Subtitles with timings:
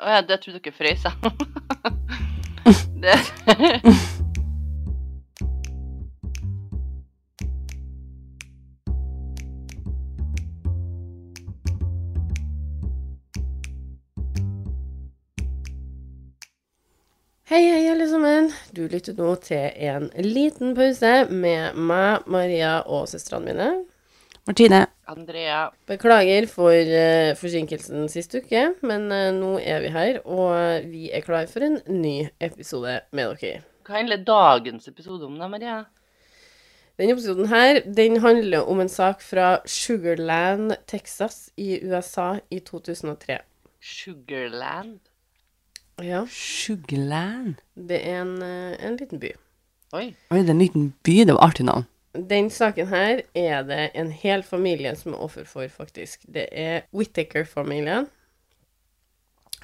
[0.00, 1.12] Å ja, det trodde dere frøys, jeg.
[3.02, 3.16] det
[17.50, 18.52] Hei, hei, alle sammen.
[18.72, 23.72] Du lytter nå til en liten pause med meg, Maria og søstrene mine.
[24.48, 24.86] Martine.
[25.10, 31.10] Andrea Beklager for uh, forsinkelsen sist uke, men uh, nå er vi her, og vi
[31.12, 33.64] er klar for en ny episode med dere.
[33.86, 35.80] Hva handler dagens episode om, da, Maria?
[37.00, 43.38] Denne episoden her, den handler om en sak fra Sugarland, Texas i USA i 2003.
[43.80, 44.98] Sugarland?
[46.02, 47.54] Ja, Sugarland.
[47.74, 49.32] det er en, eh, en liten by.
[49.92, 50.14] Oi.
[50.30, 51.16] Oi, det er en liten by.
[51.24, 51.86] Det var artig navn.
[52.12, 56.24] Den saken her er det en hel familie som er offer for, faktisk.
[56.26, 58.08] Det er Whittaker-familien,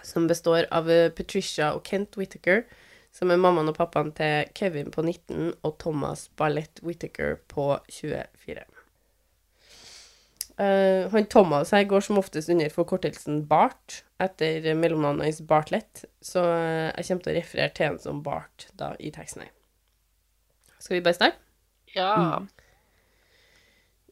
[0.06, 2.62] som består av eh, Patricia og Kent Whittaker,
[3.10, 8.62] som er mammaen og pappaen til Kevin på 19 og Thomas Ballett Whittaker på 24.
[10.56, 16.46] Uh, han Thomas her går som oftest under forkortelsen Bart, etter mellomnavnet hans Bartlett, så
[16.54, 19.52] eh, jeg kommer til å referere til han som Bart da i teksten her.
[20.78, 21.45] Skal vi bare starte?
[21.96, 22.44] Ja.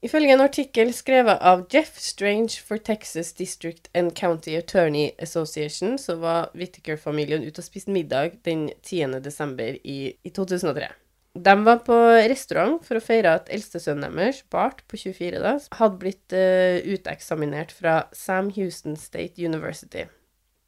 [0.05, 6.19] Ifølge en artikkel skrevet av Jeff Strange for Texas District and County Attorney Association, så
[6.21, 9.23] var Whittaker-familien ute og spiste middag den 10.
[9.25, 10.91] desember i, i 2003.
[11.35, 11.97] De var på
[12.29, 17.73] restaurant for å feire at eldstesønnen deres, Bart på 24, da, hadde blitt uh, uteksaminert
[17.75, 20.05] fra Sam Houston State University.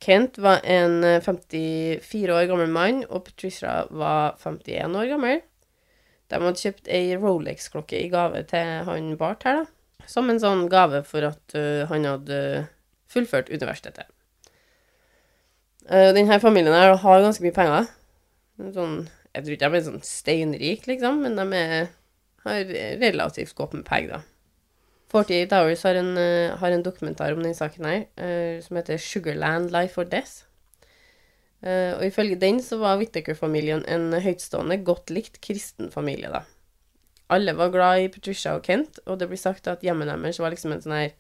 [0.02, 5.40] Kent var en eh, 54 år gammel mann, og Patricia var 51 år gammel.
[6.30, 9.72] De hadde kjøpt ei Rolex-klokke i gave til han Bart her, da.
[10.10, 12.38] Som en sånn gave for at uh, han hadde
[13.10, 14.06] fullført universitetet.
[15.86, 17.90] Uh, denne familien her har ganske mye penger.
[18.74, 19.00] Sånn,
[19.34, 21.90] jeg tror ikke de er sånn steinrike, liksom, men de er,
[22.46, 22.72] har
[23.02, 24.22] relativt godt med penger, da.
[25.14, 28.06] 48 Hours har en, uh, har en dokumentar om denne saken her,
[28.62, 30.45] som heter Sugarland Life or Death.
[31.64, 36.44] Eh, og ifølge den så var Whittaker-familien en høytstående, godt likt kristen familie, da.
[37.32, 40.52] Alle var glad i Patricia og Kent, og det blir sagt at hjemmet deres var
[40.54, 41.14] liksom en sånn her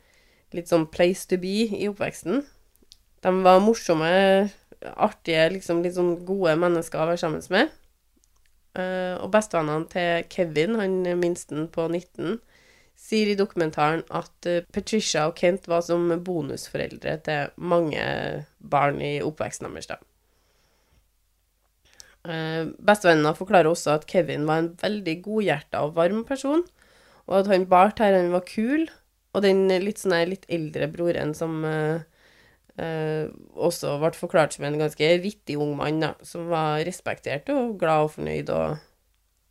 [0.54, 2.44] litt sånn place to be i oppveksten.
[3.24, 4.10] De var morsomme,
[4.94, 7.72] artige, liksom litt sånn gode mennesker å være sammen med.
[8.76, 12.38] Eh, og bestevennene til Kevin, han minsten på 19,
[12.96, 18.04] sier i dokumentaren at eh, Patricia og Kent var som bonusforeldre til mange
[18.60, 19.98] barn i oppveksten deres, da.
[22.26, 26.64] Uh, Bestevennene forklarer også at Kevin var en veldig godhjerta og varm person,
[27.26, 28.86] og at han Bart her, han var kul,
[29.36, 32.04] og den litt sånn her litt eldre broren som eh,
[32.80, 37.76] eh, også ble forklart som en ganske vittig ung mann, da, som var respektert og
[37.80, 38.78] glad og fornøyd, og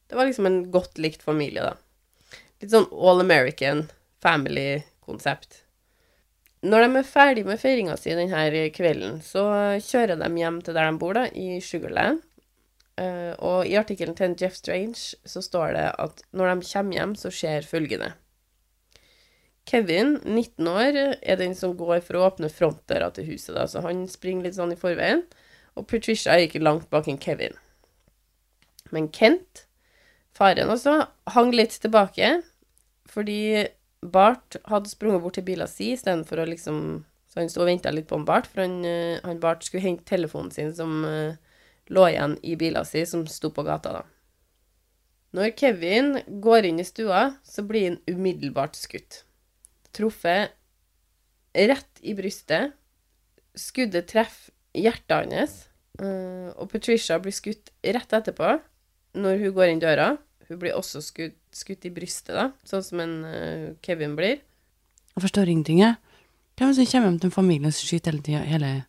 [0.10, 2.42] det var liksom en godt likt familie, da.
[2.64, 3.86] Litt sånn all American
[4.24, 5.62] family-konsept.
[6.66, 9.44] Når de er ferdig med feiringa si denne kvelden, så
[9.86, 12.24] kjører de hjem til der de bor, da, i Sugarland.
[12.96, 17.16] Uh, og i artikkelen til Jeff Strange så står det at når de kommer hjem,
[17.20, 18.14] så skjer følgende.
[19.66, 23.82] Kevin, 19 år, er den som går for å åpne frontdøra til huset, da, så
[23.82, 25.24] han springer litt sånn i forveien.
[25.76, 27.58] Og Patricia er ikke langt bak en Kevin.
[28.94, 29.66] Men Kent,
[30.38, 31.00] faren også,
[31.34, 32.38] hang litt tilbake,
[33.10, 33.66] fordi
[34.06, 36.80] Bart hadde sprunget bort til bilen sin istedenfor å liksom
[37.26, 39.84] Så han sto og venta litt på en Bart, for han, uh, han Bart skulle
[39.84, 41.36] hente telefonen sin som uh,
[41.94, 44.04] lå igjen i bilen sin som sto på gata, da.
[45.36, 49.24] Når Kevin går inn i stua, så blir han umiddelbart skutt.
[49.96, 50.54] Truffet
[51.56, 52.76] rett i brystet.
[53.56, 55.54] Skuddet treffer hjertet hans,
[56.00, 58.58] eh, og Patricia blir skutt rett etterpå,
[59.16, 60.16] når hun går inn døra.
[60.50, 64.44] Hun blir også skutt, skutt i brystet, da, sånn som en uh, Kevin blir.
[65.16, 65.96] Jeg forstår ingenting, jeg.
[66.56, 68.84] Hvem er det som kommer hjem til en familie som skyter hele tida?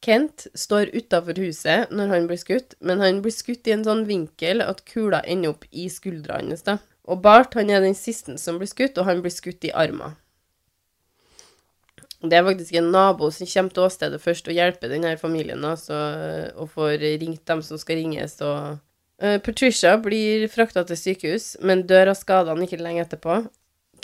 [0.00, 4.06] Kent står utafor huset når han blir skutt, men han blir skutt i en sånn
[4.08, 6.64] vinkel at kula ender opp i skuldra hans.
[6.64, 6.78] da.
[7.04, 10.16] Og Bart han er den siste som blir skutt, og han blir skutt i armen.
[12.20, 15.96] Det er faktisk en nabo som kommer til åstedet først og hjelper denne familien, altså,
[16.52, 18.36] og får ringt dem som skal ringes.
[18.44, 18.76] Og,
[19.24, 23.40] uh, Patricia blir frakta til sykehus, men dør av skadene ikke lenge etterpå.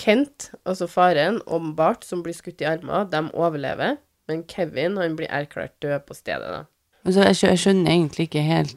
[0.00, 3.96] Kent, altså faren, og Bart, som blir skutt i armen, de overlever.
[4.28, 6.48] Men Kevin han blir erklært død på stedet.
[6.50, 6.64] da.
[7.06, 8.76] Altså, jeg, skjønner, jeg skjønner egentlig ikke helt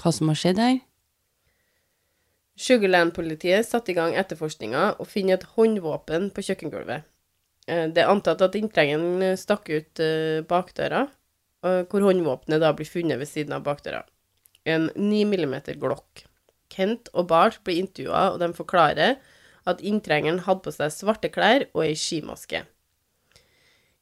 [0.00, 0.78] hva som har skjedd her.
[2.54, 7.04] Sugarland-politiet satte i gang etterforskninga og finner et håndvåpen på kjøkkengulvet.
[7.66, 11.08] Eh, Det er antatt at inntrengeren stakk ut eh, bakdøra,
[11.64, 14.04] eh, hvor håndvåpenet da blir funnet ved siden av bakdøra.
[14.64, 16.24] En 9 mm Glock.
[16.70, 19.16] Kent og Bart blir intervjua, og de forklarer
[19.66, 22.64] at inntrengeren hadde på seg svarte klær og ei skimaske.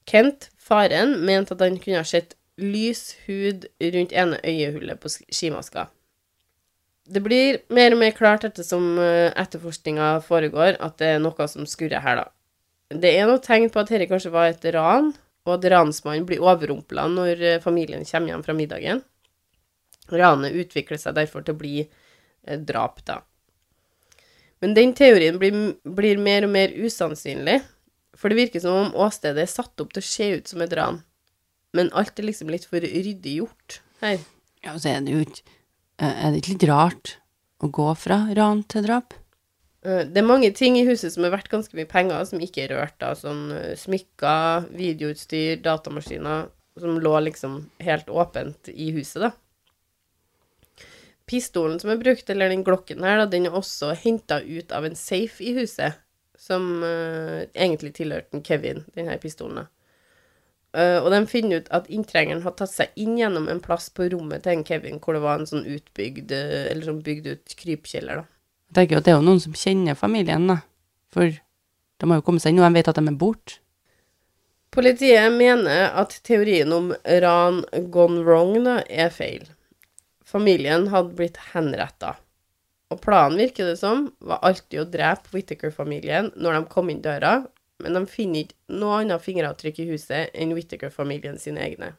[0.09, 5.89] Kent, faren, mente at han kunne ha sett lys hud rundt ene øyehullet på skimaska.
[7.13, 12.05] Det blir mer og mer klart ettersom etterforskninga foregår, at det er noe som skurrer
[12.05, 12.29] her, da.
[12.93, 15.11] Det er noe tegn på at dette kanskje var et ran,
[15.47, 19.03] og at ransmannen blir overrumpla når eh, familien kommer hjem fra middagen.
[20.13, 23.23] Ranet utvikler seg derfor til å bli eh, drap, da.
[24.63, 27.59] Men den teorien blir, blir mer og mer usannsynlig,
[28.19, 30.75] for det virker som om åstedet er satt opp til å se ut som et
[30.77, 31.01] ran.
[31.73, 34.21] Men alt er liksom litt for ryddig gjort her.
[34.63, 35.43] Ja, så er det jo ikke
[35.99, 37.17] eh, Er det ikke litt rart
[37.63, 39.15] å gå fra ran til drap?
[39.85, 42.67] Eh, Det er mange ting i huset som er verdt ganske mye penger, som ikke
[42.67, 42.99] er rørt.
[43.01, 49.33] da, Sånn eh, smykker, videoutstyr, datamaskiner, som lå liksom helt åpent i huset, da.
[51.29, 54.85] Pistolen som er brukt, eller den glokken her, da, den er også henta ut av
[54.85, 55.97] en safe i huset,
[56.43, 59.69] som uh, egentlig tilhørte Kevin, denne pistolen.
[60.73, 64.07] Eh, og de finner ut at inntrengeren har tatt seg inn gjennom en plass på
[64.15, 67.57] rommet til en Kevin, hvor det var en sånn utbygd, eh, eller sånn bygd ut
[67.61, 68.29] krypkjeller, da.
[68.73, 70.63] Jeg tenker jo at det er jo noen som kjenner familien, da.
[71.13, 73.59] For de har jo kommet seg inn, og de vet at de er borte.
[74.73, 77.61] Politiet mener at teorien om ran
[77.93, 79.45] gone wrong da, er feil.
[80.25, 82.15] Familien hadde blitt henretta.
[82.93, 87.39] Og planen, virker det som, var alltid å drepe Whittaker-familien når de kom inn døra,
[87.83, 91.95] men de finner ikke noe annet fingeravtrykk i huset enn Whittaker-familien sine egne.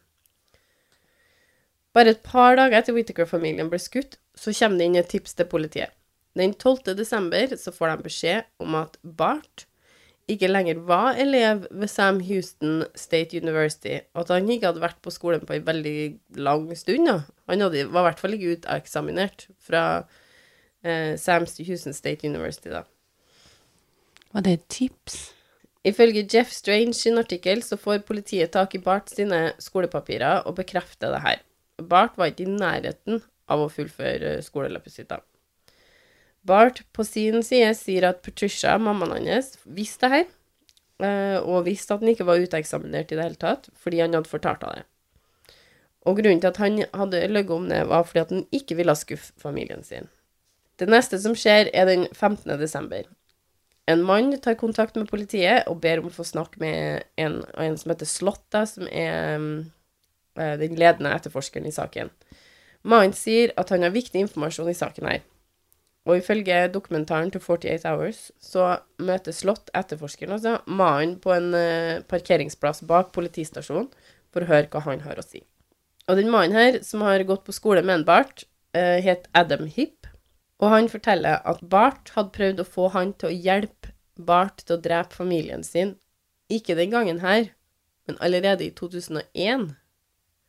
[1.93, 5.49] Bare et par dager etter Whittaker-familien ble skutt, så kommer det inn et tips til
[5.49, 5.93] politiet.
[6.37, 6.95] Den 12.
[6.97, 9.67] desember så får de beskjed om at Bart
[10.31, 15.01] ikke lenger var elev ved Sam Houston State University, og at han ikke hadde vært
[15.03, 15.97] på skolen på en veldig
[16.39, 17.09] lang stund.
[17.09, 17.17] Da.
[17.51, 19.83] Han hadde, var i hvert fall ikke uteksaminert fra
[20.83, 22.83] eh, Sam Houston State University, da.
[24.33, 25.17] Var det et tips?
[25.83, 31.11] Ifølge Jeff Strange sin artikkel så får politiet tak i Bart sine skolepapirer og bekrefter
[31.11, 31.43] det her.
[31.89, 33.19] Bart var ikke i nærheten
[33.51, 35.19] av å fullføre skoleløpet sitt da.
[36.43, 40.25] Bart på sin side sier at Patricia, mammaen hans, visste det her,
[41.03, 44.31] eh, og visste at han ikke var uteksaminert i det hele tatt, fordi han hadde
[44.31, 44.89] fortalt henne det.
[46.03, 48.95] Og grunnen til at han hadde løyet om det, var fordi at han ikke ville
[48.99, 50.09] skuffe familien sin.
[50.83, 52.57] Det neste som skjer, er den 15.
[52.59, 53.05] desember.
[53.87, 57.77] En mann tar kontakt med politiet og ber om å få snakke med en, en
[57.79, 59.53] som heter Slotta, som er mm,
[60.39, 62.11] eh, den ledende etterforskeren i saken.
[62.83, 65.23] Mannen sier at han har viktig informasjon i saken her.
[66.03, 72.03] Og ifølge dokumentaren til 48 Hours så møter Slott etterforskeren, altså mannen, på en eh,
[72.11, 73.87] parkeringsplass bak politistasjonen
[74.35, 75.45] for å høre hva han har å si.
[76.11, 78.43] Og den mannen her, som har gått på skole med en Bart,
[78.75, 80.02] eh, het Adam Hipp,
[80.61, 84.77] og han forteller at Bart hadde prøvd å få han til å hjelpe Bart til
[84.77, 85.95] å drepe familien sin,
[86.51, 87.47] ikke den gangen her,
[88.07, 89.71] men allerede i 2001.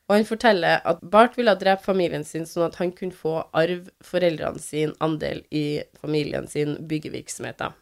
[0.04, 3.88] Og han forteller at Bart ville drepe familien sin sånn at han kunne få arv
[4.04, 7.72] foreldrene sin andel i familien sin byggevirksomheter.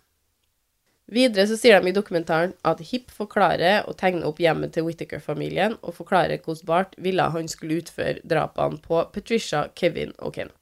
[1.13, 5.75] Videre så sier de i dokumentaren at Hipp forklarer og tegner opp hjemmet til Whittaker-familien,
[5.83, 10.62] og forklarer hvordan Bart ville han skulle utføre drapene på Patricia, Kevin og Kent.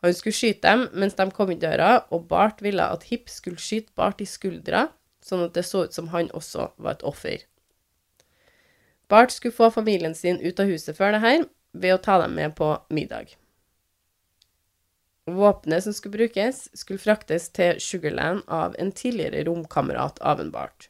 [0.00, 3.60] Han skulle skyte dem mens de kom i døra, og Bart ville at Hipp skulle
[3.60, 4.88] skyte Bart i skuldra,
[5.24, 7.44] sånn at det så ut som han også var et offer.
[9.10, 12.34] Bart skulle få familien sin ut av huset før det her, ved å ta dem
[12.38, 13.34] med på middag.
[15.30, 20.88] Våpenet som skulle brukes, skulle fraktes til Sugarland av en tidligere romkamerat av en Bart.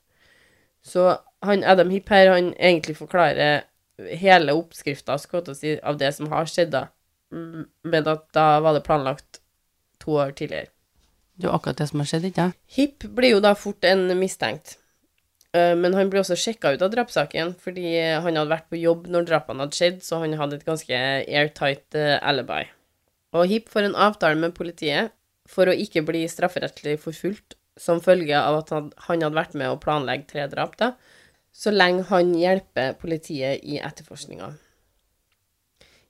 [0.83, 3.67] Så han Adam Hipp her, han egentlig forklarer
[4.21, 6.87] hele oppskrifta si, av det som har skjedd, da.
[7.31, 9.41] Mm, Men at da var det planlagt
[10.03, 10.71] to år tidligere.
[11.37, 12.59] Det er jo akkurat det som har skjedd, ikke sant?
[12.77, 14.77] Hipp blir jo da fort en mistenkt.
[15.53, 19.09] Eh, Men han ble også sjekka ut av drapssaken, fordi han hadde vært på jobb
[19.09, 22.67] når drapene hadde skjedd, så han hadde et ganske airtight eh, alibi.
[23.33, 25.15] Og Hipp får en avtale med politiet
[25.51, 29.71] for å ikke bli strafferettslig forfulgt som følge av at han han hadde vært med
[29.71, 30.93] å planlegge tre drap, da,
[31.53, 34.53] så lenge han hjelper politiet i etterforskninga.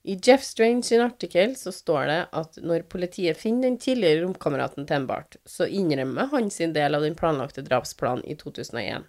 [0.03, 4.87] I Jeff Strange sin artikkel så står det at når politiet finner den tidligere romkameraten
[4.89, 9.05] til Embart, så innrømmer han sin del av den planlagte drapsplanen i 2001.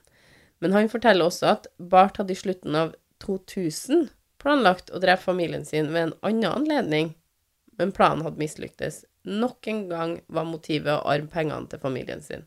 [0.60, 2.92] Men han forteller også at Bart hadde i slutten av
[3.24, 4.10] 2000
[4.42, 7.14] planlagt å drepe familien sin ved en annen anledning,
[7.80, 9.04] men planen hadde mislyktes.
[9.24, 12.44] Nok en gang var motivet å arve pengene til familien sin.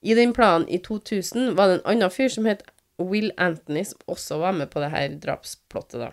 [0.00, 2.64] I den planen i 2000 var det en annen fyr som het
[3.02, 6.10] Will Anthony, som også var med på det her drapsplottet, da.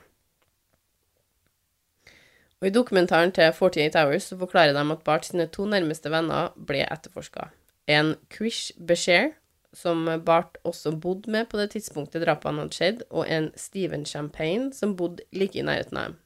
[2.65, 6.47] Og I dokumentaren til 48 Hours så forklarer de at Bart sine to nærmeste venner
[6.57, 7.51] ble etterforska.
[7.85, 9.35] En Krish Beshear,
[9.69, 14.73] som Bart også bodde med på det tidspunktet drapene hadde skjedd, og en Steven Champagne,
[14.73, 16.17] som bodde like i nærheten av dem.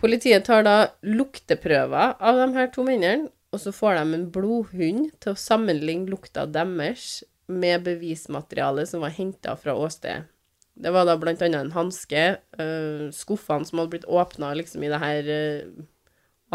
[0.00, 5.10] Politiet tar da lukteprøver av de her to mennene, og så får de en blodhund
[5.20, 10.31] til å sammenligne lukta deres med bevismaterialet som var henta fra åstedet.
[10.74, 12.22] Det var da blant annet en hanske,
[12.58, 15.84] uh, skuffene som hadde blitt åpna liksom i det her uh,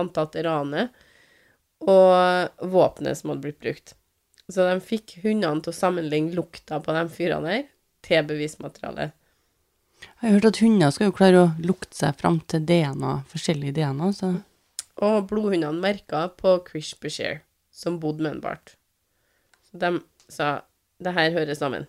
[0.02, 0.96] antatte ranet,
[1.86, 3.94] og våpenet som hadde blitt brukt.
[4.48, 7.66] Så de fikk hundene til å sammenligne lukta på de fyrene her
[8.06, 9.14] til bevismaterialet.
[9.98, 13.80] Jeg har hørt at hunder skal jo klare å lukte seg fram til DNA, forskjellige
[13.80, 14.36] DNA, så
[15.04, 18.74] Og blodhundene merka på Krish Bashir, som bodde med en Bart.
[19.70, 19.92] Så de
[20.30, 20.62] sa
[21.04, 21.86] det her hører sammen.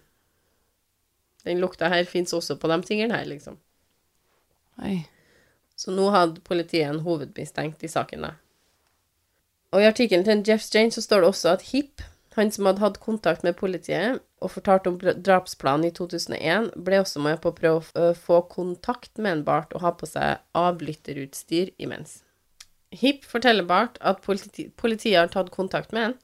[1.48, 3.56] Den lukta her fins også på de tingene her, liksom.
[4.84, 5.00] Oi.
[5.78, 8.34] Så nå hadde politiet en hovedmistenkt i saken, da.
[9.74, 12.04] Og i artikkelen til Jeff Strange så står det også at Hip,
[12.38, 17.22] han som hadde hatt kontakt med politiet og fortalt om drapsplanen i 2001, ble også
[17.24, 21.72] med på å prøve å få kontakt med en Bart og ha på seg avlytterutstyr
[21.82, 22.20] imens.
[22.94, 26.16] Hip forteller Bart at politi politiet har tatt kontakt med han,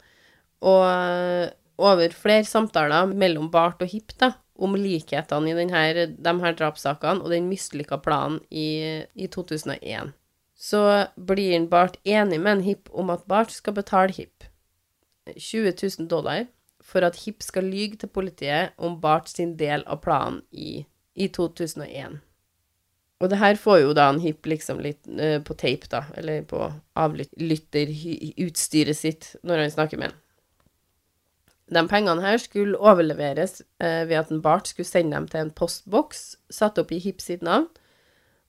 [0.64, 6.58] og over flere samtaler mellom Bart og Hip da, om likhetene i denne, de her
[6.58, 10.12] drapssakene og den mislykka planen i, i 2001.
[10.54, 10.82] Så
[11.18, 14.46] blir Bart enig med en Hipp om at Bart skal betale Hipp
[15.34, 16.46] 20 000 dollar
[16.84, 20.84] for at Hipp skal lyge til politiet om Bart sin del av planen i,
[21.14, 22.20] i 2001.
[23.22, 26.42] Og det her får jo da en hipp liksom litt uh, på tape, da, eller
[26.48, 26.58] på
[27.00, 30.18] avlytterutstyret sitt når han snakker med han.
[31.72, 35.54] De pengene her skulle overleveres eh, ved at en Bart skulle sende dem til en
[35.56, 37.70] postboks satt opp i Hip sitt navn.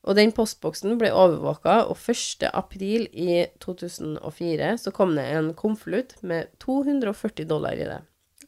[0.06, 2.44] Og den postboksen ble overvåka, og 1.
[2.54, 8.04] april i 2004 så kom det en konvolutt med 240 dollar i det,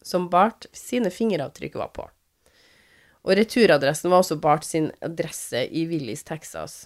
[0.06, 2.06] som Bart sine fingeravtrykk var på.
[3.26, 6.86] Og returadressen var også Bart sin adresse i Willis, Texas.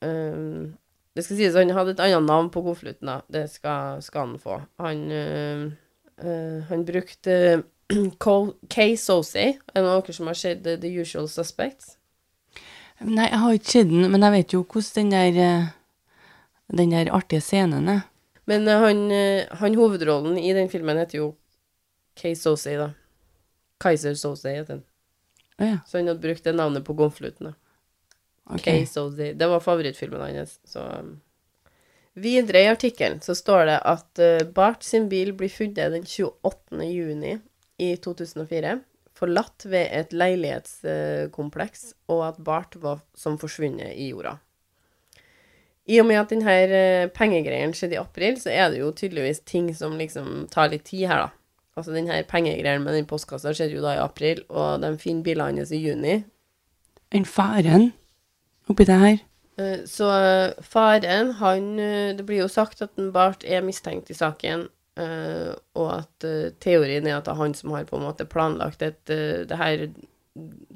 [0.00, 0.78] Um,
[1.12, 3.20] det skal sies at han hadde et annet navn på konvolutten, da.
[3.28, 4.62] Det skal, skal han få.
[4.80, 5.81] Han, uh,
[6.20, 7.62] uh, han brukte
[8.24, 8.96] Col- K.
[8.96, 9.56] Sosey.
[9.72, 11.96] Er det noen som har sett The Usual Suspects?
[13.02, 15.70] Nei, jeg har ikke sett den, men jeg vet jo hvordan den der eh,
[16.72, 18.04] Den der artige scenen er.
[18.48, 21.32] Men eh, han, eh, han hovedrollen i den filmen heter jo
[22.16, 22.92] Kay Sosey, da.
[23.82, 24.84] Kaiser Sosey heter han.
[25.58, 25.78] Å ja.
[25.86, 27.54] Så han hadde brukt det navnet på gonfluten.
[28.44, 28.84] Okay.
[28.84, 29.16] ok.
[29.16, 30.58] Kay Det var favorittfilmen hans.
[30.64, 31.20] Så um.
[32.12, 36.82] Videre i artikkelen så står det at eh, Bart sin bil blir funnet den 28.
[36.84, 37.38] juni
[37.80, 38.78] i 2004.
[39.16, 44.36] Forlatt ved et leilighetskompleks, og at Bart var som forsvunnet i jorda.
[45.88, 49.42] I og med at denne eh, pengegreien skjedde i april, så er det jo tydeligvis
[49.48, 51.30] ting som liksom tar litt tid her, da.
[51.80, 55.64] Altså denne pengegreien med den postkassa skjedde jo da i april, og de finner bilene
[55.64, 56.20] hans i juni.
[57.12, 57.90] Den faren
[58.68, 59.22] oppi det her.
[59.58, 60.08] Eh, Så
[60.62, 65.52] faren, han eh, Det blir jo sagt at en Bart er mistenkt i saken, eh,
[65.76, 66.26] og at
[66.62, 69.88] teorien er at det er han som har på en måte planlagt et, det her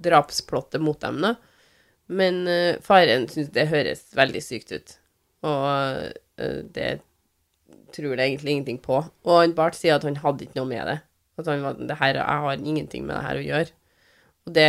[0.05, 1.37] drapsplottet mot dem, da.
[2.07, 2.45] Men
[2.85, 4.93] faren syns det høres veldig sykt ut,
[5.43, 6.13] og
[6.77, 7.01] det
[7.97, 9.01] tror det egentlig ingenting på.
[9.27, 10.99] Og han Bart sier at han hadde ikke noe med det.
[11.41, 13.75] At han var, det her, jeg har ingenting med det her å gjøre.
[14.47, 14.69] Og det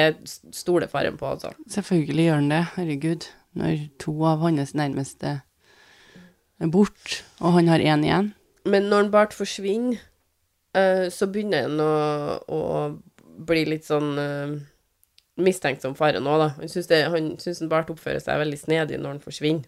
[0.55, 1.51] stoler faren på, altså.
[1.69, 3.27] Selvfølgelig gjør han det, herregud.
[3.57, 5.39] Når to av hans nærmeste
[6.61, 8.31] er borte, og han har én igjen.
[8.67, 10.01] Men når en Bart forsvinner,
[10.77, 11.93] eh, så begynner han å,
[12.47, 12.61] å
[13.47, 14.57] bli litt sånn uh,
[15.37, 16.47] mistenkt som faren òg, da.
[16.57, 19.67] Han syns, det, han Bart oppfører seg veldig snedig når han forsvinner.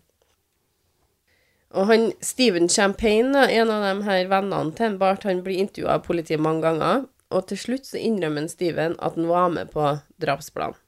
[1.78, 6.06] Og han Steven Champagne, en av de her vennene til Bart, han blir intervjua av
[6.08, 9.92] politiet mange ganger, og til slutt så innrømmer Steven at han var med på
[10.22, 10.80] drapsplanen.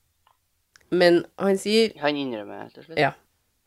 [0.92, 3.00] Men han sier Han innrømmer til slutt.
[3.00, 3.14] Ja.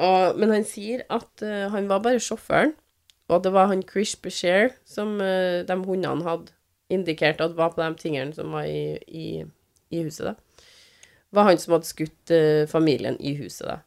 [0.03, 2.75] Og, men han sier at uh, han var bare sjåføren,
[3.31, 6.53] og at det var han Krish Beshear som uh, de hundene hadde
[6.93, 9.45] indikert at var på de tingene som var i, i,
[9.95, 10.69] i huset, da.
[11.35, 13.81] Var han som hadde skutt uh, familien i huset, da.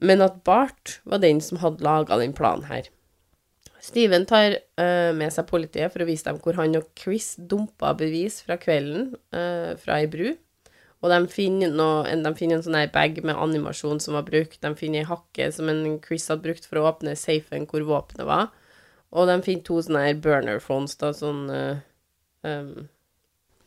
[0.00, 2.88] Men at Bart var den som hadde laga den planen her.
[3.80, 4.58] Steven tar
[5.16, 9.10] med seg politiet for å vise dem hvor han og Chris dumpa bevis fra kvelden
[9.80, 10.34] fra ei bru.
[11.00, 14.58] Og de finner, noe, de finner en sånn bag med animasjon som var brukt.
[14.60, 18.28] De finner ei hakke som en Chris hadde brukt for å åpne safen hvor våpenet
[18.28, 18.50] var.
[19.16, 21.80] Og de finner to sånne burner phones, da, sånn uh,
[22.46, 22.74] um,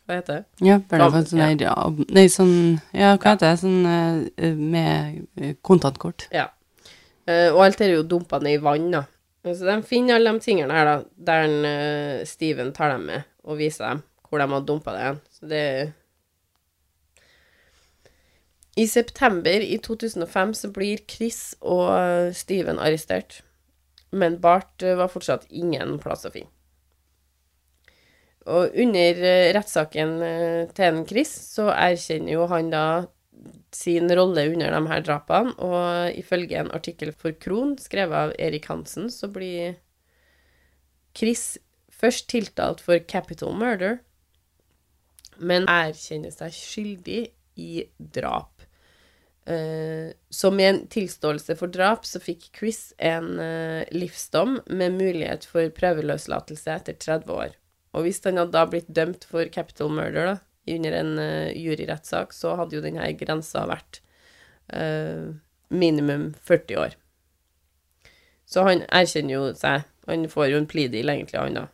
[0.05, 0.67] Hva heter det?
[0.69, 1.49] Ja, burner phones, sånn ja.
[1.65, 1.73] ja.
[2.13, 2.53] Nei, sånn
[2.93, 3.33] Ja, hva Ja.
[3.33, 3.57] heter det?
[3.63, 6.29] Sånn uh, med kontantkort.
[6.31, 6.51] Ja.
[7.25, 9.03] Uh, og alt er jo dumpa ned i vann, da.
[9.43, 10.95] Så de finner alle de tingene her, da,
[11.33, 15.19] der en, Steven tar dem med og viser dem hvor de har dumpa det hen.
[15.33, 15.65] Så det
[18.75, 23.43] I september i 2005 så blir Chris og Steven arrestert,
[24.09, 26.49] men Bart eh, var fortsatt ingen plass å finne.
[28.49, 32.85] Og under eh, rettssaken eh, til Chris så erkjenner jo han da
[33.73, 38.67] sin rolle under de her drapene, og ifølge en artikkel for Kron, skrevet av Erik
[38.71, 39.77] Hansen, så blir
[41.17, 41.57] Chris
[41.93, 43.99] først tiltalt for capital murder,
[45.37, 47.21] men erkjenner seg skyldig
[47.59, 48.52] i drap.
[49.45, 55.43] Eh, så med en tilståelse for drap så fikk Chris en uh, livsdom med mulighet
[55.49, 57.57] for prøveløslatelse etter 30 år.
[57.93, 60.37] Og hvis han hadde da blitt dømt for capital murder da,
[60.73, 64.01] under en uh, juryrettssak, så hadde jo denne grensa vært
[65.69, 66.93] minimum 40 år.
[68.47, 71.65] Så han erkjenner jo seg Han får jo en plea deal, egentlig, han da.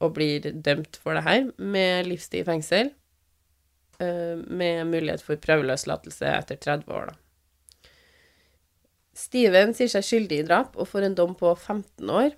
[0.00, 2.90] og blir dømt for det her med livstid i fengsel.
[4.02, 7.90] Eh, med mulighet for prøveløslatelse etter 30 år, da.
[9.14, 12.32] Steven sier seg skyldig i drap og får en dom på 15 år.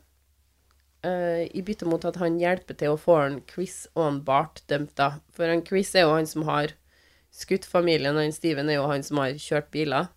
[1.07, 4.61] eh, I bytte mot at han hjelper til å få en Chris og en Bart
[4.69, 5.21] dømt, da.
[5.33, 6.75] For en Chris er jo han som har
[7.33, 10.09] skutt familien, og en Steven er jo han som har kjørt biler.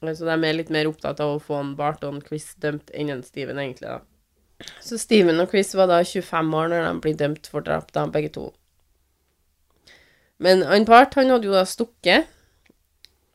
[0.00, 2.90] Så de er litt mer opptatt av å få en Bart og en Chris dømt
[2.94, 4.00] enn en Steven, egentlig, da.
[4.82, 8.06] Så Steven og Chris var da 25 år når de blir dømt for drap, da,
[8.10, 8.48] begge to.
[10.38, 12.28] Men han Bart, han hadde jo da stukket,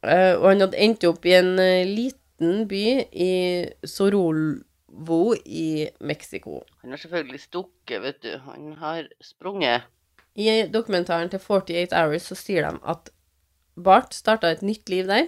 [0.03, 3.33] eh, og han hadde endt opp i en eh, liten by i
[3.87, 6.61] Sorolvo i Mexico.
[6.83, 8.31] Han har selvfølgelig stukket, vet du.
[8.47, 9.89] Han har sprunget.
[10.35, 13.11] I dokumentaren til 48 Hours så sier de at
[13.83, 15.27] Bart starta et nytt liv der.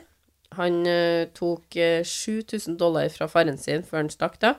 [0.55, 4.55] Han eh, tok eh, 7000 dollar fra faren sin før han stakk, da.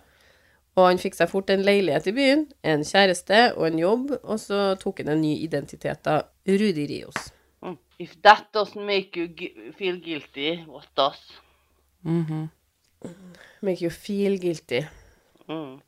[0.76, 4.40] Og han fikk seg fort en leilighet i byen, en kjæreste og en jobb, og
[4.42, 7.30] så tok han en ny identitet, av Rudi Rios.
[7.64, 7.78] Mm.
[7.98, 11.22] If that doesn't make you feel guilty, what does?
[12.04, 12.48] Mhm.
[13.62, 14.84] Make you feel guilty.
[15.48, 15.80] Mm.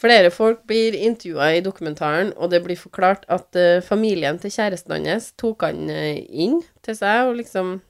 [0.00, 5.06] Flere folk blir intervjua i dokumentaren, og det blir forklart at uh, familien til kjæresten
[5.06, 7.80] hans tok han uh, inn til seg, og liksom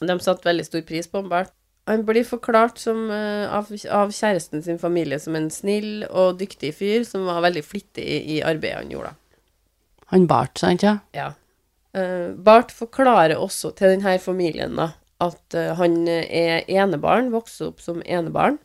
[0.00, 1.52] De satte veldig stor pris på han Bart.
[1.84, 6.72] Han blir forklart som, eh, av, av kjæresten sin familie som en snill og dyktig
[6.78, 9.12] fyr som var veldig flittig i, i arbeidet han gjorde.
[10.14, 10.98] Han Bart, sant, ja?
[11.16, 11.32] Ja.
[11.94, 14.90] Uh, Bart forklarer også til denne familien da,
[15.22, 18.58] at uh, han er enebarn, vokste opp som enebarn.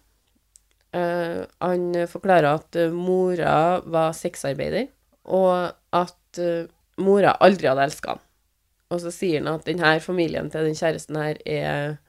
[0.96, 3.54] Uh, han forklarer at mora
[3.86, 4.88] var sexarbeider,
[5.30, 6.40] og at
[7.02, 8.22] mora aldri hadde elska han.
[8.90, 12.00] Og så sier han at denne familien til den kjæresten her er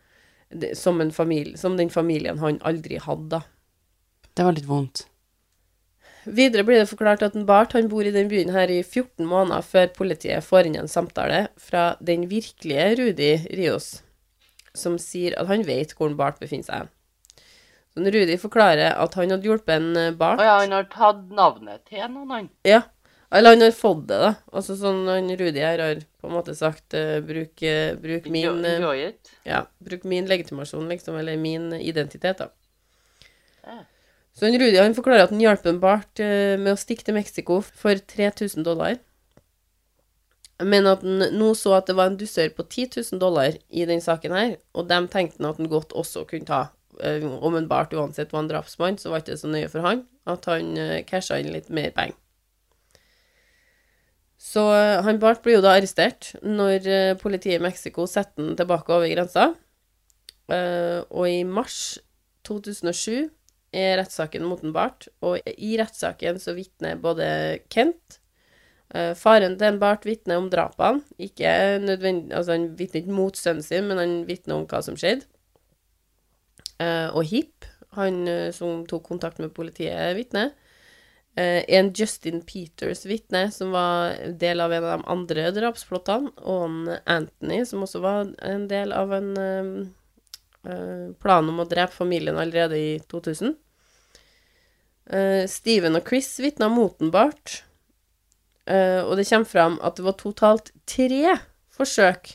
[0.74, 3.42] som, en familie, som den familien han aldri hadde.
[4.34, 5.06] Det var litt vondt.
[6.24, 9.24] Videre blir det forklart at en Bart han bor i den byen her i 14
[9.26, 14.02] måneder før politiet får inn en samtale fra den virkelige Rudi Rios,
[14.76, 16.90] som sier at han vet hvor en Bart befinner seg.
[17.90, 21.24] Så Rudi forklarer at han hadde hjulpet en eh, Bart Å ja, han har tatt
[21.34, 22.50] navnet til noen, han.
[22.68, 22.84] Ja,
[23.30, 24.30] eller han har fått det, da.
[24.50, 28.64] Altså sånn han Rudi her har på en måte sagt uh, bruk, uh, bruk min
[28.98, 29.30] it.
[29.46, 32.50] Ja, bruk min legitimasjon, liksom, eller min identitet, da.
[34.34, 37.58] Så han Rudi han forklarer at han hjalp en Bart med å stikke til Mexico
[37.60, 38.98] for 3000 dollar.
[40.62, 43.86] Men at han nå så at det var en dusør på 10 000 dollar i
[43.88, 46.62] den saken her, og dem tenkte han at han godt også kunne ta.
[47.00, 50.04] Om en Bart uansett var en drapsmann, så var det ikke så nøye for han
[50.28, 52.18] at han uh, casha inn litt mer penger.
[54.40, 58.56] Så eh, han Bart blir jo da arrestert når eh, politiet i Mexico setter han
[58.56, 59.50] tilbake over grensa.
[60.50, 61.98] Eh, og i mars
[62.48, 63.28] 2007
[63.76, 67.28] er rettssaken mot en Bart, og i rettssaken så vitner både
[67.70, 68.16] Kent,
[68.90, 71.04] faren til en Bart, vitner om drapene.
[71.22, 74.96] Ikke nødvendig, altså han vitner ikke mot sønnen sin, men han vitner om hva som
[74.98, 75.28] skjedde.
[77.14, 78.24] Og Hipp, han
[78.56, 80.50] som tok kontakt med politiet, vitner.
[81.34, 86.64] Eh, en Justin Peters vitne, som var del av en av de andre drapsplottene, og
[86.66, 92.38] en Anthony, som også var en del av en eh, plan om å drepe familien
[92.40, 93.54] allerede i 2000.
[95.14, 97.60] Eh, Steven og Chris vitna motenbart,
[98.66, 101.36] en eh, og det kommer fram at det var totalt tre
[101.70, 102.34] forsøk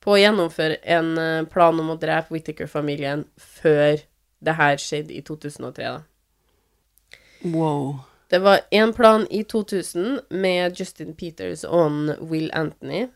[0.00, 1.10] på å gjennomføre en
[1.52, 3.98] plan om å drepe Whittaker-familien før
[4.40, 7.18] det her skjedde i 2003, da.
[7.44, 8.09] Wow.
[8.30, 11.90] Det var én plan i 2000 med Justin Peters og
[12.30, 13.08] Will Anthony.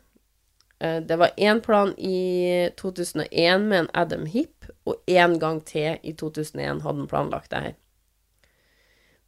[0.79, 5.97] Eh, Det var én plan i 2001 med en Adam Hipp, og én gang til
[6.03, 7.75] i 2001 hadde han planlagt det her.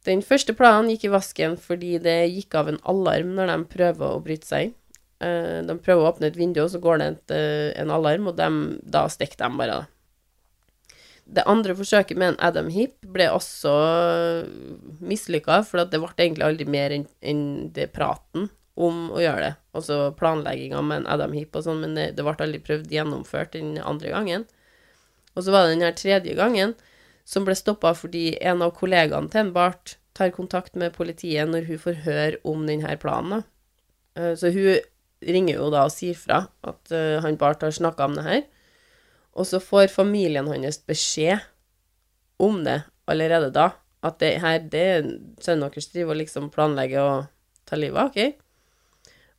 [0.04, 4.12] Den første planen gikk i vasken fordi det gikk av en alarm når de prøver
[4.12, 4.74] å bryte seg inn.
[5.20, 8.36] Eh, De prøver å åpne et vindu, og så går det eh, en alarm, og
[8.36, 9.80] de, da stikker de bare.
[9.80, 9.97] da.
[11.28, 13.72] Det andre forsøket med en Adam Heap ble også
[15.04, 17.42] mislykka, for det ble egentlig aldri mer enn
[17.76, 19.54] det praten om å gjøre det.
[19.76, 23.56] Altså planlegginga med en Adam Heap og sånn, men det, det ble aldri prøvd gjennomført
[23.58, 24.46] den andre gangen.
[25.34, 26.76] Og så var det den her tredje gangen
[27.28, 31.68] som ble stoppa fordi en av kollegaene til en Bart tar kontakt med politiet når
[31.68, 33.44] hun får høre om denne planen.
[34.16, 34.78] Eh, Så hun
[35.22, 38.42] ringer jo da og sier fra at eh, han Bart har snakka om det her.
[39.38, 41.44] Og så får familien hans beskjed
[42.42, 43.70] om det allerede da.
[44.02, 45.08] At det her, det er
[45.42, 47.14] sønnen deres driver og liksom planlegger å
[47.66, 48.44] ta livet av, OK?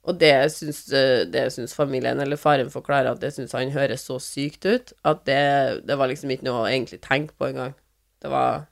[0.09, 4.05] Og det syns, eh, det syns familien, eller faren forklarer at det syns han høres
[4.07, 5.43] så sykt ut, at det,
[5.87, 7.75] det var liksom ikke noe å egentlig tenke på engang.
[8.23, 8.67] Det var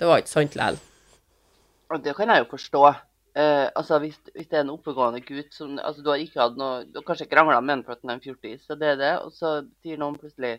[0.00, 0.78] Det var ikke sant likevel.
[1.92, 2.80] Og det kan jeg jo forstå.
[3.32, 6.58] Eh, altså, hvis, hvis det er en oppegående gutt som Altså, du har ikke hatt
[6.60, 8.90] noe Du har kanskje krangla med ham for at han er en fjortis, så det
[8.90, 10.58] er det, og så sier noen plutselig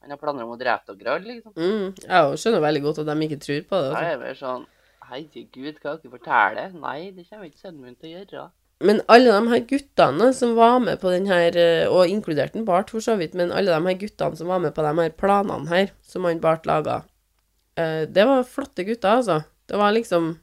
[0.00, 1.52] Han har planer om å drepe dere, liksom.
[1.58, 3.92] Mm, jeg skjønner veldig godt at de ikke tror på det.
[3.92, 4.64] Da jeg er mer sånn
[5.08, 6.64] Herregud, skal dere fortelle?
[6.80, 8.48] Nei, det kommer ikke sønnen min til å gjøre.
[8.88, 12.66] Men alle de her guttene som var med på den her, eh, og inkludert den
[12.68, 15.14] Bart for så vidt, men alle de her guttene som var med på de her
[15.18, 17.02] planene her, som han Bart laga,
[17.76, 19.42] eh, det var flotte gutter, altså.
[19.68, 20.36] Det var liksom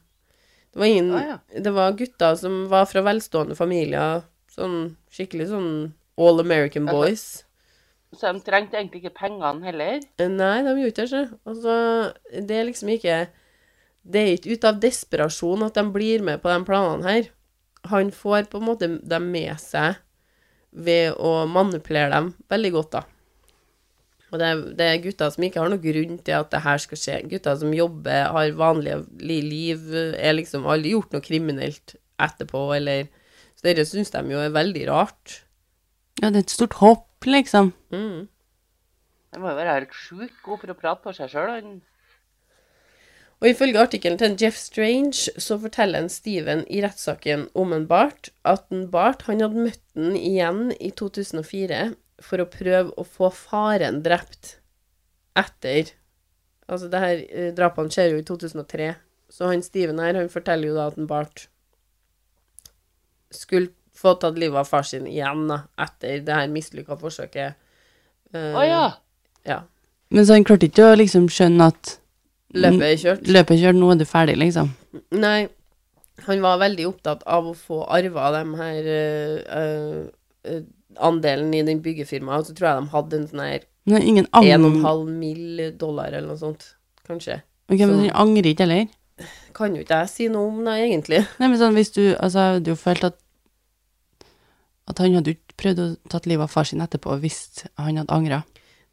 [0.76, 1.60] Det var ingen Ah, ja.
[1.64, 5.70] Det var gutter som var fra velstående familier, sånn skikkelig sånn
[6.20, 7.44] all American boys.
[8.12, 10.02] Så de trengte egentlig ikke pengene heller.
[10.20, 11.38] Eh, Nei, de gjorde ikke det.
[11.48, 11.76] Altså,
[12.44, 13.16] det er liksom ikke
[14.06, 17.24] Det er ikke ut av desperasjon at de blir med på de planene her.
[17.90, 19.96] Han får på en måte dem med seg
[20.70, 23.02] ved å manipulere dem veldig godt, da.
[24.32, 27.00] Og det det er gutter som ikke har noen grunn til at det her skal
[27.00, 27.18] skje.
[27.30, 33.06] Gutter som jobber, har vanlige liv, er liksom aldri gjort noe kriminelt etterpå, eller
[33.56, 35.40] Så dette syns de jo er veldig rart.
[36.20, 37.70] Ja, det er et stort hopp, liksom.
[37.88, 38.26] Mm.
[39.32, 41.78] Han må jo være helt sjukt god for å prate på seg sjøl, han.
[43.40, 48.30] Og ifølge artikkelen til Jeff Strange så forteller en Steven i rettssaken om en Bart
[48.48, 51.80] at en Bart han hadde møtt den igjen i 2004
[52.22, 54.58] for å prøve å få faren drept
[55.36, 55.94] etter
[56.66, 58.88] Altså, det her eh, drapene skjer jo i 2003,
[59.30, 61.44] så han Steven her, han forteller jo da at en Bart
[63.30, 67.54] skulle få tatt livet av far sin igjen, da, etter det her mislykka forsøket.
[68.34, 68.82] Eh, Å ja.
[69.46, 69.60] ja.
[70.10, 71.94] Men så han klarte ikke å liksom skjønne at
[72.56, 73.30] Løpet er kjørt.
[73.30, 74.70] løpet er kjørt, nå er det ferdig, liksom.
[75.14, 75.48] Nei,
[76.26, 80.04] han var veldig opptatt av å få arva de her uh, eh,
[80.50, 80.62] eh,
[80.98, 84.26] andelen i den byggefirmaet, og så tror jeg de hadde en sånn her Men ingen
[84.32, 85.04] 1,5 ang...
[85.18, 85.60] mill.
[85.78, 86.72] dollar eller noe sånt,
[87.06, 87.40] kanskje.
[87.70, 88.88] Ok, men den angrer ikke heller?
[89.56, 91.22] Kan jo ikke jeg si noe om det, egentlig.
[91.40, 93.22] Nei, men sånn hvis du Altså, jeg hadde jo følt at
[94.86, 97.40] at han hadde ikke prøvd å tatt livet av far sin etterpå hvis
[97.74, 98.44] han hadde angra.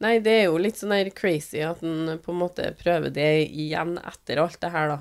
[0.01, 3.27] Nei, det er jo litt sånn her crazy at han på en måte prøver det
[3.45, 4.97] igjen etter alt det her, da.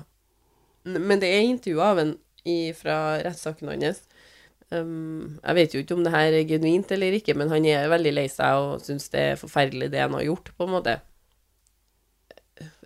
[0.85, 2.13] Men det er intervju av en
[2.45, 4.03] i, fra rettssaken hans.
[4.73, 7.91] Um, jeg vet jo ikke om det her er genuint eller ikke, men han er
[7.91, 10.95] veldig lei seg og syns det er forferdelig det han har gjort, på en måte.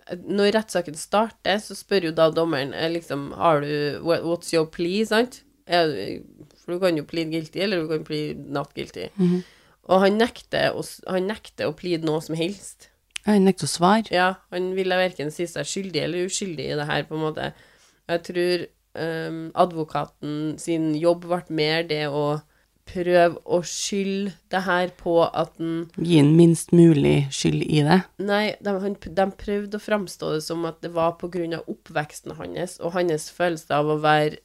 [0.08, 5.04] Når rettssaken starter, så spør jo da dommeren eh, liksom Har du What's your plea,
[5.08, 5.42] sant?
[5.68, 9.10] For du kan jo plead guilty, eller du kan plead not guilty.
[9.16, 9.42] Mhm.
[9.88, 12.90] Og han nekter, å, han nekter å plead noe som helst.
[13.24, 14.08] Han nekter å svare.
[14.12, 17.52] Ja, han ville verken si seg skyldig eller uskyldig i det her, på en måte.
[18.08, 18.66] Jeg tror
[18.98, 22.40] ehm, advokaten sin jobb ble mer det å
[22.88, 27.98] prøve å skylde det her på at han Gi en minst mulig skyld i det.
[28.24, 31.68] Nei, de, han, de prøvde å framstå det som at det var på grunn av
[31.68, 34.40] oppveksten hans og hans følelse av å være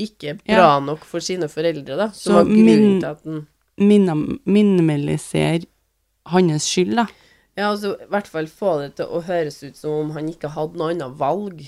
[0.00, 3.46] ikke bra nok for sine foreldre, da, som Så var grunnen min- til at den
[3.80, 5.64] Minimalisere
[6.28, 7.06] hans skyld, da.
[7.56, 10.52] Ja, altså i hvert fall få det til å høres ut som om han ikke
[10.54, 11.64] hadde noe annet valg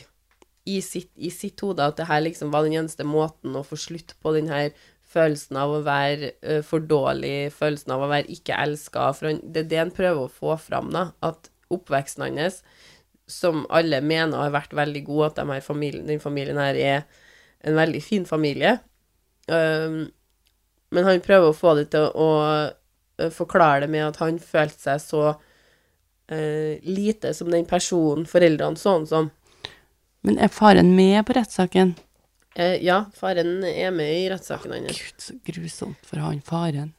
[0.68, 3.79] i sitt, i sitt hode, at det her liksom var den eneste måten å få
[3.81, 4.70] slutt på den her
[5.12, 9.11] følelsen av å være uh, for dårlig, følelsen av å være ikke elska.
[9.42, 11.11] Det er det han prøver å få fram, da.
[11.25, 12.62] At oppveksten hans,
[13.31, 17.05] som alle mener har vært veldig god, at de familien, den familien her er
[17.62, 18.79] en veldig fin familie.
[19.48, 20.07] Um,
[20.92, 22.31] men han prøver å få det til å
[23.22, 28.81] å forklare det med at han følte seg så uh, lite som den personen foreldrene
[28.81, 29.31] så han som.
[30.22, 31.96] Men er faren med på rettssaken?
[32.54, 34.98] Eh, ja, faren er med i rettssaken hans.
[34.98, 36.92] Gud, så grusomt for han faren.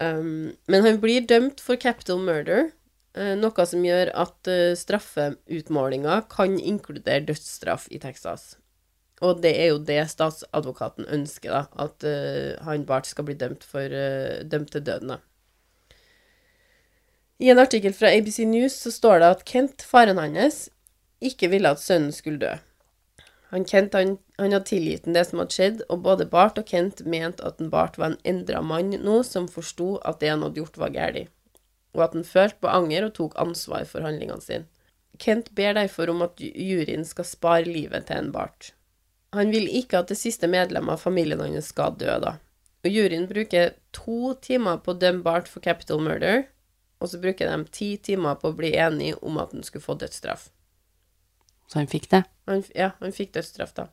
[0.00, 2.70] Um, men han blir dømt for capital murder,
[3.18, 8.54] uh, noe som gjør at uh, straffeutmålinga kan inkludere dødsstraff i Texas.
[9.20, 13.66] Og det er jo det statsadvokaten ønsker, da, at uh, han Bart skal bli dømt,
[13.68, 13.92] for,
[14.48, 15.12] dømt til døden.
[15.14, 15.20] da.
[17.40, 20.66] I en artikkel fra ABC News så står det at Kent, faren hans,
[21.20, 22.56] ikke ville at sønnen skulle dø.
[23.50, 26.68] Han Kent han, han hadde tilgitt ham det som hadde skjedd, og både Bart og
[26.70, 30.44] Kent mente at en Bart var en endra mann nå, som forsto at det han
[30.46, 31.32] hadde gjort, var galt,
[31.96, 34.68] og at han følte på anger og tok ansvar for handlingene sine.
[35.20, 38.70] Kent ber derfor om at juryen skal spare livet til en Bart.
[39.34, 42.38] Han vil ikke at det siste medlemmet av familien hans skal dø, da.
[42.80, 46.46] Og juryen bruker to timer på å dømme Bart for capital murder,
[47.02, 49.98] og så bruker de ti timer på å bli enige om at han skulle få
[50.00, 50.48] dødsstraff.
[51.70, 52.24] Så han fikk det?
[52.50, 53.86] Han, ja, han fikk dødsstraff, da.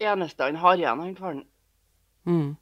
[0.00, 1.44] Eneste han har igjen, han faren.
[2.26, 2.56] Mm.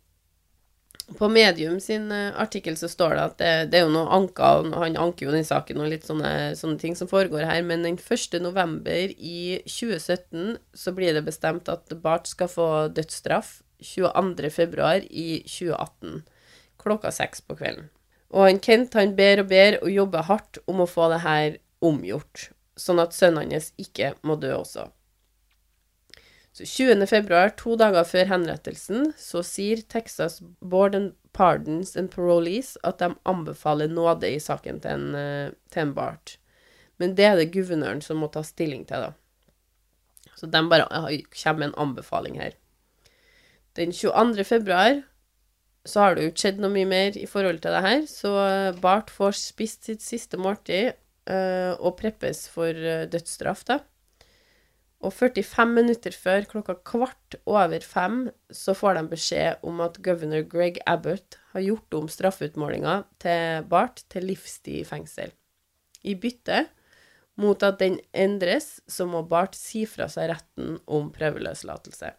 [1.19, 4.75] På Medium sin eh, artikkel så står det at det, det er jo noe og
[4.77, 7.97] han anker jo den saken og litt sånne, sånne ting som foregår her, men den
[7.97, 8.41] 1.
[8.45, 14.51] november i 2017 så blir det bestemt at Bart skal få dødsstraff 22.
[14.53, 16.23] februar i 2018,
[16.81, 17.89] klokka seks på kvelden.
[18.35, 21.57] Og han Kent han ber og ber og jobber hardt om å få det her
[21.85, 24.89] omgjort, sånn at sønnen hans ikke må dø også.
[26.59, 27.07] Så 20.
[27.07, 33.13] februar, to dager før henrettelsen, så sier Texas Board and Pardons and Parolees at de
[33.31, 36.39] anbefaler nåde i saken til en, eh, til en Bart.
[36.99, 39.13] Men det er det guvernøren som må ta stilling til, da.
[40.35, 42.59] Så de bare kommer med en anbefaling her.
[43.77, 44.45] Den 22.
[44.45, 45.03] februar
[45.87, 48.33] så har det jo ikke skjedd noe mye mer i forhold til det her, så
[48.49, 50.99] eh, Bart får spist sitt siste måltid
[51.79, 53.83] og preppes for eh, dødsstraff, da.
[54.99, 60.43] Og 45 minutter før klokka kvart over fem så får de beskjed om at governor
[60.51, 65.31] Greg Abbott har gjort om straffeutmålinga til Bart til livstid i fengsel.
[66.03, 66.65] I bytte
[67.39, 72.11] mot at den endres, så må Bart si fra seg retten om prøveløslatelse.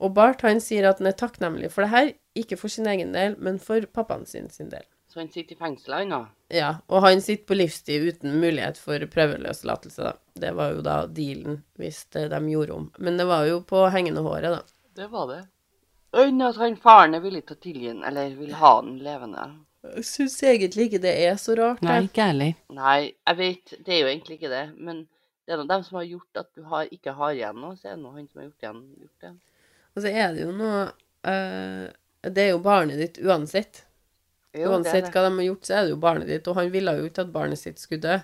[0.00, 3.16] Og Bart han sier at han er takknemlig for det her, ikke for sin egen
[3.16, 4.84] del, men for pappaen sin sin del.
[5.10, 6.26] Så han sitter i fengsel, han?
[6.54, 10.12] Ja, og han sitter på livstid uten mulighet for prøveløslatelse, da.
[10.38, 12.84] Det var jo da dealen, hvis det de gjorde om.
[13.02, 14.60] Men det var jo på hengende håret, da.
[15.00, 15.40] Det var det.
[16.20, 19.48] Enn at han faren er villig til å tilgi han, eller vil ha han levende.
[19.96, 21.82] Jeg syns egentlig ikke det er så rart.
[21.86, 22.56] Nei, ikke heller.
[22.76, 24.64] Nei, jeg vet, det er jo egentlig ikke det.
[24.78, 25.04] Men
[25.46, 27.88] det er nå dem som har gjort at du har, ikke har igjen noe, så
[27.88, 28.82] er det nå han som har gjort igjen.
[29.02, 29.36] Gjort det.
[29.90, 30.82] Og så er det jo noe
[31.26, 31.86] eh,
[32.30, 33.86] Det er jo barnet ditt uansett.
[34.56, 35.14] Jo, uansett det det.
[35.14, 36.48] hva de har gjort, så er det jo barnet ditt.
[36.50, 38.18] Og han ville jo ikke at barnet sitt skulle dø.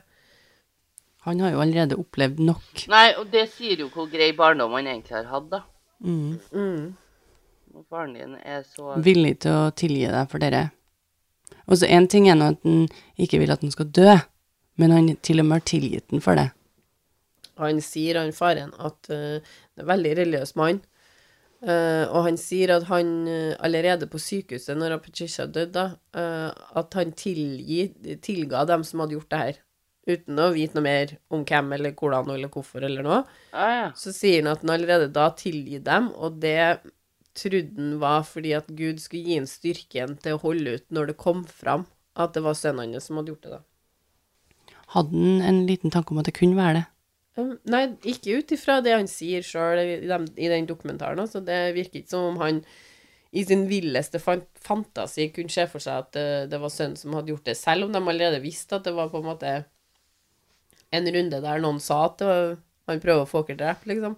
[1.27, 2.87] Han har jo allerede opplevd nok.
[2.91, 5.63] Nei, og det sier jo hvor grei barndom han egentlig har hatt, da.
[6.03, 6.39] Mm.
[6.53, 6.95] Mm.
[7.91, 10.69] Faren din er så Villig til å tilgi deg for dere.
[11.67, 12.87] Og så én ting er nå at han
[13.21, 14.15] ikke vil at han skal dø,
[14.81, 16.49] men han til og med har tilgitt den for det.
[17.61, 20.83] Han sier, han faren, at uh, det er en veldig religiøs mann.
[21.65, 26.51] Eh, og han sier at han eh, allerede på sykehuset, når Patricia døde, da, eh,
[26.77, 27.89] at han tilgi,
[28.25, 29.63] tilga dem som hadde gjort det her.
[30.07, 33.23] Uten å vite noe mer om hvem eller hvordan eller hvorfor eller noe.
[33.51, 33.89] Ah, ja.
[33.99, 36.85] Så sier han at han allerede da tilgir dem, og det
[37.37, 41.11] trodde han var fordi at Gud skulle gi ham styrken til å holde ut når
[41.11, 43.65] det kom fram at det var sønnen hans som hadde gjort det, da.
[44.95, 46.87] Hadde han en liten tanke om at det kunne være det?
[47.37, 51.21] Um, nei, ikke ut ifra det han sier sjøl i, den dokumentaren.
[51.21, 51.43] Altså.
[51.45, 52.63] Det virker ikke som om han
[53.37, 57.35] i sin villeste fantasi kunne se for seg at det, det var sønnen som hadde
[57.35, 59.57] gjort det, selv om de allerede visste at det var på en måte
[60.95, 62.55] en runde der noen sa at var,
[62.89, 64.15] han prøver å få dere drept, liksom.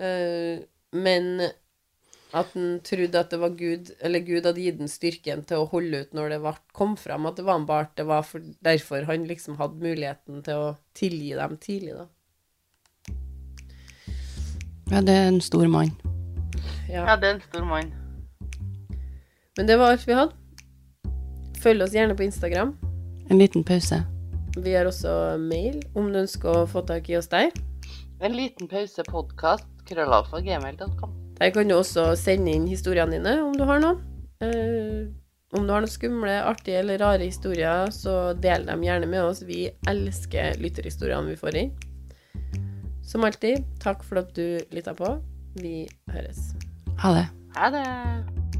[0.00, 0.62] Eh,
[0.96, 1.42] men
[2.30, 5.68] at han trodde at det var Gud, eller Gud hadde gitt den styrken til å
[5.72, 9.08] holde ut når det kom fram at det var en Bart, det var for, derfor
[9.10, 12.06] han liksom hadde muligheten til å tilgi dem tidlig, da.
[14.90, 15.92] Ja, det er en stor mann.
[16.88, 17.04] Ja.
[17.06, 17.92] ja, det er en stor mann.
[19.56, 20.34] Men det var alt vi hadde.
[21.62, 22.72] Følg oss gjerne på Instagram.
[23.30, 24.00] En liten pause.
[24.58, 27.52] Vi har også mail om du ønsker å få tak i oss der.
[28.18, 31.12] En liten pause podkast, krøllalfagmail.com.
[31.38, 34.02] Der kan du også sende inn historiene dine, om du har noen.
[34.42, 35.06] Eh,
[35.54, 39.44] om du har noen skumle, artige eller rare historier, så del dem gjerne med oss.
[39.46, 41.72] Vi elsker lytterhistoriene vi får inn.
[43.10, 45.16] Som alltid, takk for at du lytta på.
[45.58, 46.52] Vi høres.
[47.02, 47.26] Ha det.
[47.56, 48.59] Ha det.